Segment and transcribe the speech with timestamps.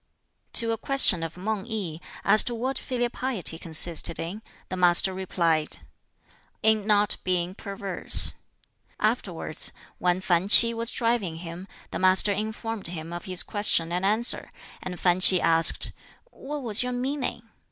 [0.53, 5.13] To a question of Mang i, as to what filial piety consisted in, the master
[5.13, 5.77] replied,
[6.63, 8.33] "In not being perverse."
[8.99, 14.03] Afterwards, when Fan Ch'i was driving him, the Master informed him of this question and
[14.03, 14.51] answer,
[14.81, 15.91] and Fan Ch'i asked,
[16.31, 17.43] "What was your meaning?"